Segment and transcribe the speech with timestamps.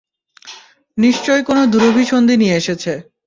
[0.97, 2.93] নিশ্চয় কোন দূরভিসন্ধি নিয়ে এসেছে।